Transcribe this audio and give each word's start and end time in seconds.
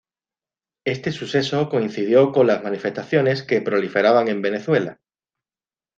Este 0.83 1.11
suceso 1.11 1.69
coincidió 1.69 2.31
con 2.31 2.47
las 2.47 2.63
manifestaciones 2.63 3.43
que 3.43 3.61
proliferaban 3.61 4.29
en 4.29 4.41
Venezuela. 4.41 4.99